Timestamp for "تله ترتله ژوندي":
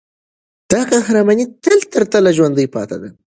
1.63-2.65